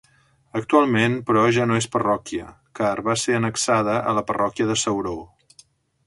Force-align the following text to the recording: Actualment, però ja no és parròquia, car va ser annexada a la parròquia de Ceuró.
Actualment, 0.59 1.17
però 1.27 1.41
ja 1.57 1.65
no 1.71 1.75
és 1.81 1.87
parròquia, 1.95 2.47
car 2.79 2.93
va 3.09 3.15
ser 3.25 3.35
annexada 3.41 3.99
a 4.13 4.17
la 4.21 4.27
parròquia 4.31 4.67
de 4.71 4.79
Ceuró. 4.85 5.13